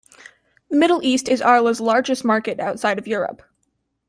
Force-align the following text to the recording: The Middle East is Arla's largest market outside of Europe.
The 0.71 0.77
Middle 0.77 0.99
East 1.03 1.29
is 1.29 1.43
Arla's 1.43 1.79
largest 1.79 2.25
market 2.25 2.59
outside 2.59 2.97
of 2.97 3.05
Europe. 3.07 3.43